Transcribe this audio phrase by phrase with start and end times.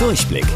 [0.00, 0.46] Durchblick.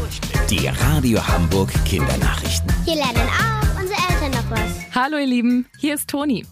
[0.49, 2.67] Die Radio Hamburg Kindernachrichten.
[2.83, 4.95] Hier lernen auch unsere Eltern noch was.
[4.95, 6.47] Hallo ihr Lieben, hier ist Toni.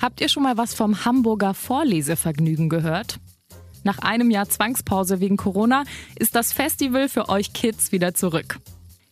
[0.00, 3.18] Habt ihr schon mal was vom Hamburger Vorlesevergnügen gehört?
[3.82, 5.82] Nach einem Jahr Zwangspause wegen Corona
[6.20, 8.60] ist das Festival für euch Kids wieder zurück.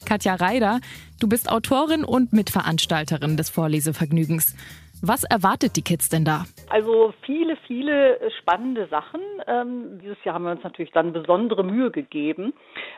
[0.05, 0.81] Katja Reider,
[1.19, 4.55] du bist Autorin und Mitveranstalterin des Vorlesevergnügens.
[5.03, 6.45] Was erwartet die Kids denn da?
[6.71, 9.21] Also viele, viele spannende Sachen.
[9.47, 12.53] Ähm, dieses Jahr haben wir uns natürlich dann besondere Mühe gegeben.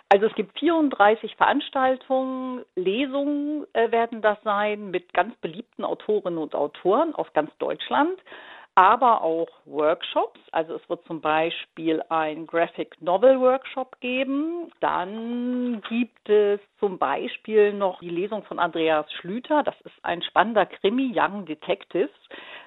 [0.08, 6.54] Also es gibt 34 Veranstaltungen, Lesungen äh, werden das sein mit ganz beliebten Autorinnen und
[6.54, 8.18] Autoren aus ganz Deutschland
[8.80, 10.40] aber auch Workshops.
[10.52, 14.72] Also es wird zum Beispiel ein Graphic Novel Workshop geben.
[14.80, 19.62] Dann gibt es zum Beispiel noch die Lesung von Andreas Schlüter.
[19.62, 22.08] Das ist ein spannender Krimi Young Detectives.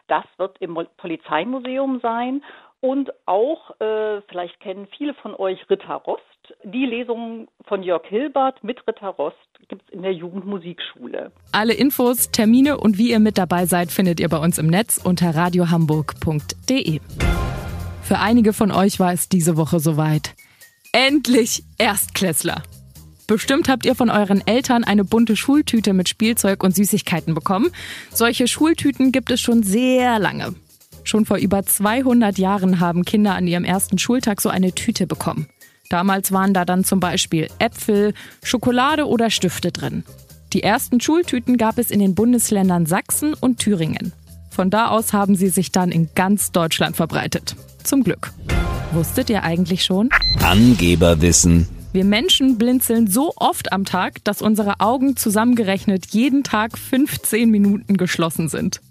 [0.07, 2.43] Das wird im Polizeimuseum sein.
[2.79, 6.32] Und auch, äh, vielleicht kennen viele von euch Ritter Rost.
[6.63, 9.37] Die Lesung von Jörg Hilbert mit Ritter Rost
[9.69, 11.31] gibt es in der Jugendmusikschule.
[11.51, 14.99] Alle Infos, Termine und wie ihr mit dabei seid, findet ihr bei uns im Netz
[15.03, 16.99] unter radiohamburg.de.
[18.01, 20.35] Für einige von euch war es diese Woche soweit.
[20.91, 22.61] Endlich Erstklässler!
[23.25, 27.71] Bestimmt habt ihr von euren Eltern eine bunte Schultüte mit Spielzeug und Süßigkeiten bekommen.
[28.11, 30.53] Solche Schultüten gibt es schon sehr lange.
[31.05, 35.47] Schon vor über 200 Jahren haben Kinder an ihrem ersten Schultag so eine Tüte bekommen.
[35.89, 40.03] Damals waren da dann zum Beispiel Äpfel, Schokolade oder Stifte drin.
[40.53, 44.13] Die ersten Schultüten gab es in den Bundesländern Sachsen und Thüringen.
[44.49, 47.55] Von da aus haben sie sich dann in ganz Deutschland verbreitet.
[47.83, 48.31] Zum Glück.
[48.91, 50.09] Wusstet ihr eigentlich schon?
[50.41, 51.67] Angeberwissen.
[51.91, 57.97] Wir Menschen blinzeln so oft am Tag, dass unsere Augen zusammengerechnet jeden Tag 15 Minuten
[57.97, 58.81] geschlossen sind.